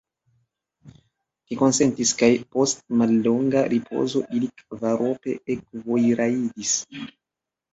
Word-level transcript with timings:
Li 1.51 1.57
konsentis, 1.59 2.13
kaj 2.21 2.29
post 2.57 2.81
mallonga 3.01 3.63
ripozo 3.75 4.23
ili 4.39 4.51
kvarope 4.63 5.37
ekvojrajdis. 5.57 6.75